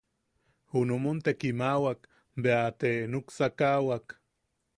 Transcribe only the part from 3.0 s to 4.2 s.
nuksakaʼawak.